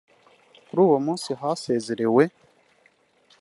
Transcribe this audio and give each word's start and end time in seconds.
Kuri 0.67 0.79
uwo 0.87 0.97
munsi 1.05 1.29
hasezerewe 1.39 2.23